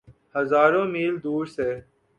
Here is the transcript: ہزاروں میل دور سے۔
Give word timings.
ہزاروں 0.35 0.85
میل 0.93 1.13
دور 1.23 1.45
سے۔ 1.55 1.69